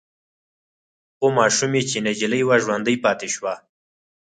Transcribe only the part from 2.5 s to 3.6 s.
ژوندۍ پاتې شوه.